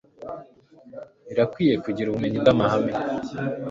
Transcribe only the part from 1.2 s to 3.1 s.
Birakwiriye kugira ubumenyi bw’amahame